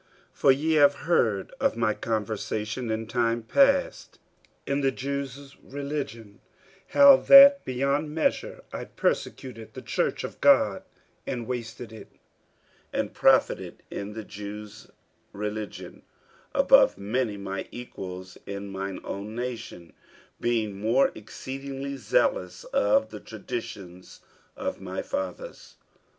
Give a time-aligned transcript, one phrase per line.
[0.33, 4.17] 48:001:013 For ye have heard of my conversation in time past
[4.65, 6.39] in the Jews' religion,
[6.87, 10.81] how that beyond measure I persecuted the church of God,
[11.27, 12.09] and wasted it:
[12.91, 14.87] 48:001:014 And profited in the Jews'
[15.33, 16.01] religion
[16.55, 19.93] above many my equals in mine own nation,
[20.39, 24.21] being more exceedingly zealous of the traditions
[24.57, 25.75] of my fathers.